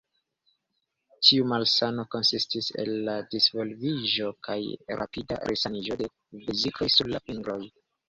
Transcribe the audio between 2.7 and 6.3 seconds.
el la disvolviĝo kaj rapida resaniĝo de